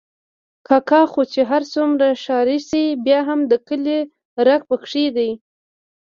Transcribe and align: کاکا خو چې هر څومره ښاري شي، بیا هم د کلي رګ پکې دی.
کاکا 0.67 1.01
خو 1.11 1.21
چې 1.33 1.41
هر 1.51 1.63
څومره 1.73 2.07
ښاري 2.23 2.59
شي، 2.69 2.85
بیا 3.05 3.19
هم 3.29 3.39
د 3.51 3.53
کلي 3.67 3.99
رګ 4.47 4.61
پکې 4.69 5.05
دی. 5.15 5.29